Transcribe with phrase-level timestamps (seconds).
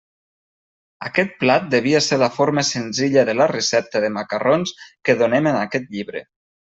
[1.09, 4.73] Aquest plat devia ser la forma senzilla de la recepta de macarrons
[5.09, 6.23] que donem en aquest llibre.